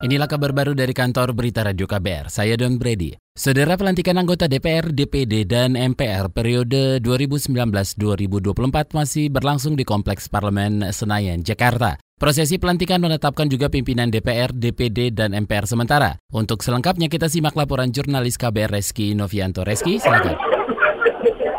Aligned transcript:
Inilah 0.00 0.32
kabar 0.32 0.56
baru 0.56 0.72
dari 0.72 0.96
kantor 0.96 1.36
Berita 1.36 1.60
Radio 1.60 1.84
KBR. 1.84 2.32
Saya 2.32 2.56
Don 2.56 2.80
Brady. 2.80 3.12
Saudara 3.36 3.76
pelantikan 3.76 4.16
anggota 4.16 4.48
DPR, 4.48 4.96
DPD, 4.96 5.44
dan 5.44 5.76
MPR 5.76 6.32
periode 6.32 7.04
2019-2024 7.04 8.96
masih 8.96 9.28
berlangsung 9.28 9.76
di 9.76 9.84
Kompleks 9.84 10.24
Parlemen 10.32 10.88
Senayan, 10.88 11.44
Jakarta. 11.44 12.00
Prosesi 12.16 12.56
pelantikan 12.56 12.96
menetapkan 13.04 13.44
juga 13.52 13.68
pimpinan 13.68 14.08
DPR, 14.08 14.56
DPD, 14.56 15.12
dan 15.12 15.36
MPR 15.36 15.68
sementara. 15.68 16.16
Untuk 16.32 16.64
selengkapnya 16.64 17.12
kita 17.12 17.28
simak 17.28 17.52
laporan 17.52 17.92
jurnalis 17.92 18.40
KBR 18.40 18.80
Reski 18.80 19.12
Novianto. 19.12 19.68
Reski, 19.68 20.00
silakan. 20.00 20.40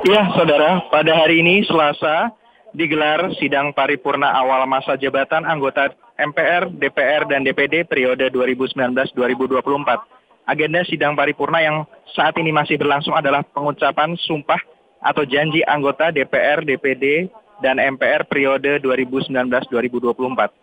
Ya, 0.09 0.33
saudara, 0.33 0.81
pada 0.89 1.13
hari 1.13 1.45
ini 1.45 1.61
Selasa 1.69 2.33
digelar 2.73 3.37
sidang 3.37 3.69
paripurna 3.77 4.33
awal 4.33 4.65
masa 4.65 4.97
jabatan 4.97 5.45
anggota 5.45 5.93
MPR, 6.21 6.69
DPR, 6.69 7.25
dan 7.25 7.41
DPD 7.41 7.89
periode 7.89 8.29
2019-2024. 8.29 9.09
Agenda 10.45 10.85
sidang 10.85 11.17
paripurna 11.17 11.61
yang 11.61 11.85
saat 12.13 12.37
ini 12.37 12.53
masih 12.53 12.77
berlangsung 12.77 13.17
adalah 13.17 13.41
pengucapan 13.41 14.13
sumpah 14.21 14.61
atau 15.01 15.25
janji 15.25 15.65
anggota 15.65 16.13
DPR, 16.13 16.61
DPD, 16.61 17.29
dan 17.61 17.77
MPR 17.77 18.25
periode 18.29 18.81
2019-2024. 18.81 20.61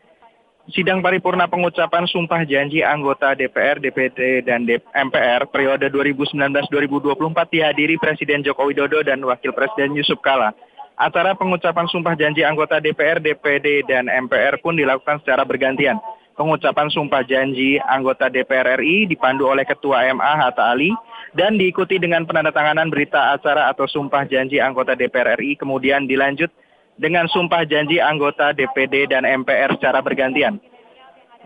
Sidang 0.68 1.00
paripurna 1.00 1.48
pengucapan 1.48 2.04
sumpah 2.04 2.44
janji 2.44 2.84
anggota 2.84 3.32
DPR, 3.32 3.80
DPD, 3.80 4.44
dan 4.44 4.68
MPR 4.92 5.48
periode 5.48 5.88
2019-2024 5.88 7.16
dihadiri 7.48 7.96
Presiden 7.96 8.44
Joko 8.44 8.68
Widodo 8.68 9.00
dan 9.00 9.24
Wakil 9.24 9.56
Presiden 9.56 9.96
Yusuf 9.96 10.20
Kala. 10.20 10.52
Acara 10.98 11.30
pengucapan 11.38 11.86
sumpah 11.86 12.18
janji 12.18 12.42
anggota 12.42 12.82
DPR, 12.82 13.22
DPD, 13.22 13.86
dan 13.86 14.10
MPR 14.10 14.58
pun 14.58 14.74
dilakukan 14.74 15.22
secara 15.22 15.46
bergantian. 15.46 15.94
Pengucapan 16.34 16.90
sumpah 16.90 17.22
janji 17.22 17.78
anggota 17.78 18.26
DPR 18.26 18.82
RI 18.82 19.06
dipandu 19.06 19.46
oleh 19.46 19.62
Ketua 19.62 20.10
MA 20.10 20.32
Hatta 20.38 20.74
Ali 20.74 20.90
dan 21.38 21.54
diikuti 21.54 22.02
dengan 22.02 22.26
penandatanganan 22.26 22.90
berita 22.90 23.30
acara 23.30 23.70
atau 23.70 23.86
sumpah 23.86 24.26
janji 24.26 24.58
anggota 24.58 24.98
DPR 24.98 25.38
RI 25.38 25.54
kemudian 25.54 26.10
dilanjut 26.10 26.50
dengan 26.98 27.30
sumpah 27.30 27.62
janji 27.62 28.02
anggota 28.02 28.50
DPD 28.50 29.14
dan 29.14 29.22
MPR 29.22 29.78
secara 29.78 30.02
bergantian. 30.02 30.58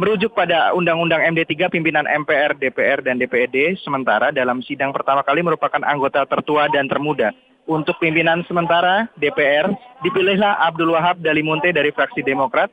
Merujuk 0.01 0.33
pada 0.33 0.73
Undang-Undang 0.73 1.29
MD3 1.37 1.69
pimpinan 1.69 2.09
MPR, 2.09 2.57
DPR, 2.57 3.05
dan 3.05 3.21
DPD 3.21 3.77
sementara 3.85 4.33
dalam 4.33 4.65
sidang 4.65 4.97
pertama 4.97 5.21
kali 5.21 5.45
merupakan 5.45 5.85
anggota 5.85 6.25
tertua 6.25 6.73
dan 6.73 6.89
termuda 6.89 7.37
untuk 7.67 7.95
pimpinan 8.03 8.43
sementara 8.51 9.07
DPR 9.19 9.71
dipilihlah 10.03 10.59
Abdul 10.67 10.95
Wahab 10.95 11.23
Dalimunte 11.23 11.71
dari 11.71 11.95
fraksi 11.95 12.25
Demokrat 12.27 12.71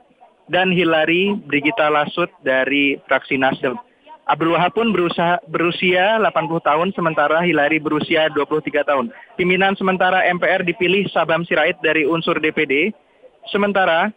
dan 0.49 0.73
Hilary 0.73 1.37
Brigita 1.45 1.93
Lasut 1.93 2.29
dari 2.41 2.97
fraksi 3.05 3.37
Nasdem. 3.37 3.77
Abdul 4.29 4.53
Wahab 4.53 4.77
pun 4.77 4.93
berusaha, 4.93 5.41
berusia 5.49 6.21
80 6.21 6.61
tahun 6.61 6.87
sementara 6.93 7.41
Hilary 7.41 7.81
berusia 7.81 8.29
23 8.29 8.85
tahun. 8.85 9.09
Pimpinan 9.33 9.73
sementara 9.73 10.21
MPR 10.29 10.61
dipilih 10.61 11.09
Sabam 11.09 11.41
Sirait 11.49 11.77
dari 11.81 12.05
unsur 12.05 12.37
DPD, 12.37 12.93
sementara 13.49 14.13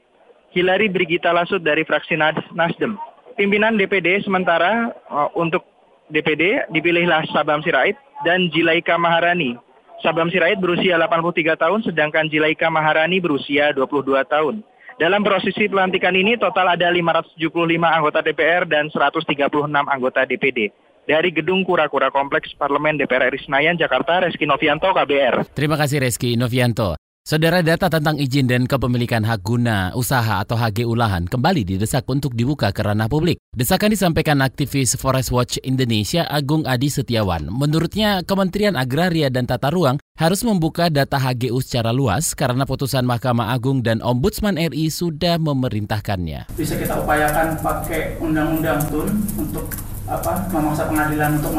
Hilary 0.52 0.92
Brigita 0.92 1.32
Lasut 1.32 1.64
dari 1.64 1.80
fraksi 1.88 2.20
Nasdem. 2.52 3.00
Pimpinan 3.40 3.80
DPD 3.80 4.20
sementara 4.20 4.92
uh, 5.08 5.32
untuk 5.32 5.64
DPD 6.12 6.68
dipilihlah 6.68 7.24
Sabam 7.32 7.64
Sirait 7.64 7.96
dan 8.28 8.52
Jilaika 8.52 9.00
Maharani 9.00 9.56
Sabam 10.02 10.26
Sirait 10.28 10.58
berusia 10.58 10.98
83 10.98 11.54
tahun, 11.54 11.80
sedangkan 11.86 12.26
Jilaika 12.26 12.66
Maharani 12.66 13.22
berusia 13.22 13.70
22 13.70 14.26
tahun. 14.26 14.66
Dalam 14.98 15.22
prosesi 15.22 15.70
pelantikan 15.70 16.12
ini 16.12 16.36
total 16.36 16.74
ada 16.74 16.90
575 16.90 17.38
anggota 17.80 18.20
DPR 18.20 18.66
dan 18.68 18.90
136 18.90 19.32
anggota 19.70 20.26
DPD. 20.26 20.74
Dari 21.02 21.34
Gedung 21.34 21.66
Kura-Kura 21.66 22.14
Kompleks 22.14 22.54
Parlemen 22.54 22.94
DPR 22.94 23.30
RI 23.30 23.42
Senayan, 23.42 23.74
Jakarta, 23.74 24.22
Reski 24.22 24.46
Novianto, 24.46 24.90
KBR. 24.94 25.50
Terima 25.54 25.74
kasih 25.74 25.98
Reski 25.98 26.38
Novianto. 26.38 26.94
Saudara 27.22 27.62
data 27.62 27.86
tentang 27.86 28.18
izin 28.18 28.50
dan 28.50 28.66
kepemilikan 28.66 29.22
hak 29.22 29.46
guna 29.46 29.94
usaha 29.94 30.42
atau 30.42 30.58
HGU 30.58 30.90
lahan 30.98 31.30
kembali 31.30 31.62
didesak 31.62 32.02
untuk 32.10 32.34
dibuka 32.34 32.74
ke 32.74 32.82
ranah 32.82 33.06
publik. 33.06 33.38
Desakan 33.54 33.94
disampaikan 33.94 34.42
aktivis 34.42 34.98
Forest 34.98 35.30
Watch 35.30 35.54
Indonesia 35.62 36.26
Agung 36.26 36.66
Adi 36.66 36.90
Setiawan. 36.90 37.46
Menurutnya 37.46 38.26
Kementerian 38.26 38.74
Agraria 38.74 39.30
dan 39.30 39.46
Tata 39.46 39.70
Ruang 39.70 40.02
harus 40.18 40.42
membuka 40.42 40.90
data 40.90 41.14
HGU 41.14 41.62
secara 41.62 41.94
luas 41.94 42.34
karena 42.34 42.66
putusan 42.66 43.06
Mahkamah 43.06 43.54
Agung 43.54 43.86
dan 43.86 44.02
Ombudsman 44.02 44.58
RI 44.58 44.90
sudah 44.90 45.38
memerintahkannya. 45.38 46.50
Bisa 46.58 46.74
kita 46.74 47.06
upayakan 47.06 47.54
pakai 47.62 48.18
undang-undang 48.18 48.82
TUN 48.90 49.14
untuk 49.38 49.70
apa 50.12 50.44
memaksa 50.52 50.84
pengadilan 50.92 51.40
untuk 51.40 51.52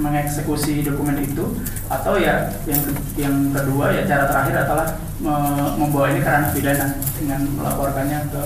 mengeksekusi 0.00 0.80
dokumen 0.80 1.20
itu 1.20 1.44
atau 1.92 2.16
ya 2.16 2.48
yang 2.64 2.80
yang 3.20 3.34
kedua 3.52 3.92
ya 3.92 4.02
cara 4.08 4.24
terakhir 4.24 4.64
adalah 4.64 4.88
membawa 5.76 6.08
ini 6.14 6.22
ke 6.22 6.28
ranah 6.30 6.50
pidana 6.54 6.86
dengan 7.18 7.40
melaporkannya 7.58 8.18
ke. 8.32 8.42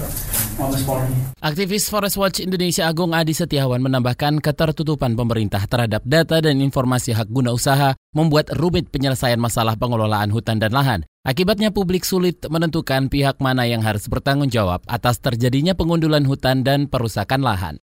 Aktivis 1.42 1.88
Forest 1.88 2.20
Watch 2.20 2.38
Indonesia 2.44 2.86
Agung 2.86 3.16
Adi 3.16 3.32
Setiawan 3.32 3.80
menambahkan 3.80 4.38
ketertutupan 4.38 5.16
pemerintah 5.16 5.64
terhadap 5.64 6.04
data 6.04 6.44
dan 6.44 6.60
informasi 6.60 7.16
hak 7.16 7.32
guna 7.32 7.56
usaha 7.56 7.96
membuat 8.12 8.52
rumit 8.60 8.92
penyelesaian 8.92 9.40
masalah 9.40 9.74
pengelolaan 9.80 10.28
hutan 10.28 10.60
dan 10.60 10.76
lahan. 10.76 11.00
Akibatnya 11.24 11.72
publik 11.72 12.04
sulit 12.04 12.44
menentukan 12.46 13.08
pihak 13.08 13.40
mana 13.40 13.64
yang 13.64 13.80
harus 13.80 14.06
bertanggung 14.06 14.52
jawab 14.52 14.84
atas 14.86 15.18
terjadinya 15.24 15.72
pengundulan 15.72 16.28
hutan 16.28 16.62
dan 16.62 16.84
perusakan 16.86 17.42
lahan. 17.42 17.80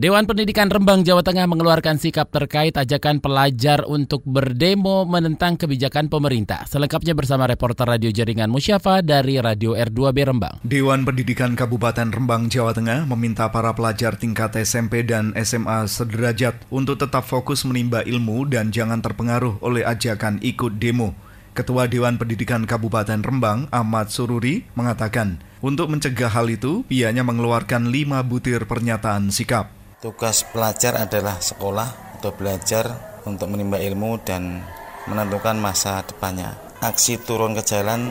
Dewan 0.00 0.24
Pendidikan 0.24 0.72
Rembang 0.72 1.04
Jawa 1.04 1.20
Tengah 1.20 1.44
mengeluarkan 1.44 2.00
sikap 2.00 2.32
terkait 2.32 2.72
ajakan 2.72 3.20
pelajar 3.20 3.84
untuk 3.84 4.24
berdemo 4.24 5.04
menentang 5.04 5.60
kebijakan 5.60 6.08
pemerintah. 6.08 6.64
Selengkapnya 6.64 7.12
bersama 7.12 7.44
reporter 7.44 7.84
Radio 7.84 8.08
Jaringan 8.08 8.48
Musyafa 8.48 9.04
dari 9.04 9.36
Radio 9.36 9.76
R2B 9.76 10.18
Rembang. 10.24 10.56
Dewan 10.64 11.04
Pendidikan 11.04 11.52
Kabupaten 11.52 12.08
Rembang 12.16 12.48
Jawa 12.48 12.72
Tengah 12.72 13.04
meminta 13.12 13.52
para 13.52 13.76
pelajar 13.76 14.16
tingkat 14.16 14.56
SMP 14.64 15.04
dan 15.04 15.36
SMA 15.36 15.84
sederajat 15.84 16.56
untuk 16.72 16.96
tetap 16.96 17.28
fokus 17.28 17.68
menimba 17.68 18.00
ilmu 18.00 18.48
dan 18.48 18.72
jangan 18.72 19.04
terpengaruh 19.04 19.60
oleh 19.60 19.84
ajakan 19.84 20.40
ikut 20.40 20.80
demo. 20.80 21.12
Ketua 21.52 21.84
Dewan 21.84 22.16
Pendidikan 22.16 22.64
Kabupaten 22.64 23.20
Rembang, 23.20 23.68
Ahmad 23.68 24.08
Sururi, 24.08 24.64
mengatakan, 24.72 25.44
untuk 25.60 25.92
mencegah 25.92 26.32
hal 26.32 26.48
itu, 26.48 26.88
pihaknya 26.88 27.20
mengeluarkan 27.20 27.92
lima 27.92 28.24
butir 28.24 28.64
pernyataan 28.64 29.28
sikap. 29.28 29.79
Tugas 30.00 30.48
pelajar 30.48 30.96
adalah 30.96 31.44
sekolah 31.44 32.16
atau 32.16 32.32
belajar 32.32 32.88
untuk 33.28 33.52
menimba 33.52 33.76
ilmu 33.76 34.16
dan 34.24 34.64
menentukan 35.04 35.60
masa 35.60 36.00
depannya. 36.00 36.56
Aksi 36.80 37.20
turun 37.20 37.52
ke 37.52 37.60
jalan 37.60 38.08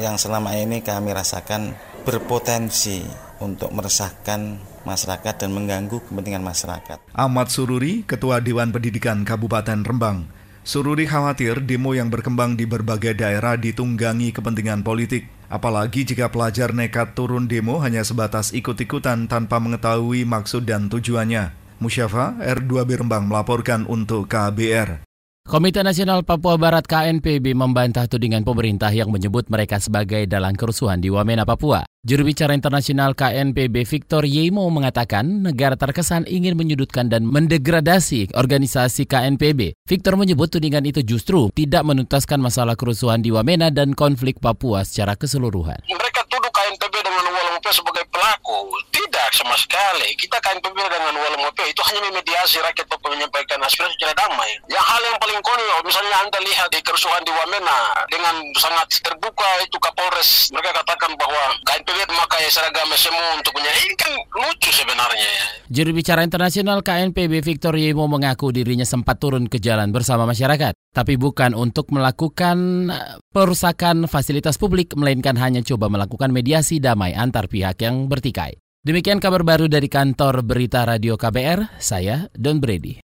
yang 0.00 0.16
selama 0.16 0.56
ini 0.56 0.80
kami 0.80 1.12
rasakan 1.12 1.76
berpotensi 2.08 3.04
untuk 3.44 3.68
meresahkan 3.68 4.56
masyarakat 4.88 5.34
dan 5.36 5.52
mengganggu 5.52 6.00
kepentingan 6.08 6.40
masyarakat. 6.40 7.04
Ahmad 7.12 7.52
Sururi, 7.52 8.08
Ketua 8.08 8.40
Dewan 8.40 8.72
Pendidikan 8.72 9.20
Kabupaten 9.28 9.84
Rembang, 9.84 10.32
Sururi 10.66 11.06
khawatir 11.06 11.62
demo 11.62 11.94
yang 11.94 12.10
berkembang 12.10 12.58
di 12.58 12.66
berbagai 12.66 13.14
daerah 13.14 13.54
ditunggangi 13.54 14.34
kepentingan 14.34 14.82
politik. 14.82 15.30
Apalagi 15.46 16.02
jika 16.02 16.26
pelajar 16.26 16.74
nekat 16.74 17.14
turun 17.14 17.46
demo 17.46 17.78
hanya 17.78 18.02
sebatas 18.02 18.50
ikut-ikutan 18.50 19.30
tanpa 19.30 19.62
mengetahui 19.62 20.26
maksud 20.26 20.66
dan 20.66 20.90
tujuannya. 20.90 21.54
Musyafa 21.78 22.34
R2B 22.42 22.98
Rembang 22.98 23.30
melaporkan 23.30 23.86
untuk 23.86 24.26
KBR. 24.26 25.05
Komite 25.46 25.78
Nasional 25.86 26.26
Papua 26.26 26.58
Barat 26.58 26.90
KNPB 26.90 27.54
membantah 27.54 28.10
tudingan 28.10 28.42
pemerintah 28.42 28.90
yang 28.90 29.14
menyebut 29.14 29.46
mereka 29.46 29.78
sebagai 29.78 30.26
dalang 30.26 30.58
kerusuhan 30.58 30.98
di 30.98 31.06
Wamena, 31.06 31.46
Papua. 31.46 31.86
Juru 32.02 32.26
bicara 32.26 32.50
internasional 32.50 33.14
KNPB 33.14 33.86
Victor 33.86 34.26
Yemo 34.26 34.66
mengatakan 34.74 35.46
negara 35.46 35.78
terkesan 35.78 36.26
ingin 36.26 36.58
menyudutkan 36.58 37.06
dan 37.06 37.30
mendegradasi 37.30 38.34
organisasi 38.34 39.06
KNPB. 39.06 39.78
Victor 39.86 40.18
menyebut 40.18 40.50
tudingan 40.50 40.82
itu 40.82 41.06
justru 41.06 41.46
tidak 41.54 41.86
menuntaskan 41.86 42.42
masalah 42.42 42.74
kerusuhan 42.74 43.22
di 43.22 43.30
Wamena 43.30 43.70
dan 43.70 43.94
konflik 43.94 44.42
Papua 44.42 44.82
secara 44.82 45.14
keseluruhan. 45.14 45.78
Mereka 45.86 46.26
tuduh 46.26 46.50
KNPB 46.50 46.94
dengan 47.06 47.22
sebagai 47.70 48.02
pelaku. 48.10 48.66
Tidak 48.90 49.05
sama 49.34 49.56
sekali. 49.58 50.14
Kita 50.18 50.38
KNPB 50.38 50.76
dengan 50.76 51.14
Walamupe 51.16 51.64
itu 51.66 51.80
hanya 51.86 52.00
memediasi 52.10 52.62
rakyat 52.62 52.86
Papua 52.86 53.14
menyampaikan 53.14 53.58
aspirasi 53.64 53.96
secara 53.98 54.14
damai. 54.14 54.50
Yang 54.70 54.84
hal 54.84 55.02
yang 55.02 55.18
paling 55.18 55.40
konyol, 55.42 55.80
misalnya 55.82 56.16
Anda 56.22 56.38
lihat 56.42 56.68
di 56.70 56.80
kerusuhan 56.82 57.22
di 57.26 57.32
Wamena 57.32 58.06
dengan 58.10 58.34
sangat 58.58 59.00
terbuka 59.02 59.48
itu 59.64 59.76
Kapolres. 59.80 60.52
Mereka 60.52 60.70
katakan 60.82 61.16
bahwa 61.18 61.42
KNPB 61.66 61.98
memakai 62.10 62.46
seragam 62.52 62.88
SMU 62.94 63.40
untuk 63.40 63.54
ini 63.58 63.94
kan 63.98 64.12
lucu 64.36 64.70
sebenarnya 64.70 65.28
ya. 65.28 65.46
Juru 65.72 65.90
bicara 65.96 66.22
internasional 66.22 66.84
KNPB 66.84 67.42
Victor 67.42 67.74
Yemo 67.74 68.06
mengaku 68.06 68.54
dirinya 68.54 68.86
sempat 68.86 69.18
turun 69.18 69.50
ke 69.50 69.58
jalan 69.58 69.90
bersama 69.90 70.28
masyarakat, 70.28 70.76
tapi 70.94 71.18
bukan 71.18 71.56
untuk 71.56 71.90
melakukan 71.90 72.88
eh, 72.92 73.18
perusakan 73.32 74.06
fasilitas 74.06 74.60
publik, 74.60 74.94
melainkan 74.94 75.34
hanya 75.40 75.60
coba 75.64 75.90
melakukan 75.90 76.30
mediasi 76.30 76.78
damai 76.78 77.16
antar 77.16 77.50
pihak 77.50 77.80
yang 77.82 78.06
bertikai. 78.06 78.65
Demikian 78.86 79.18
kabar 79.18 79.42
baru 79.42 79.66
dari 79.66 79.90
kantor 79.90 80.46
Berita 80.46 80.86
Radio 80.86 81.18
KBR, 81.18 81.74
saya 81.82 82.30
Don 82.38 82.62
Brady. 82.62 83.05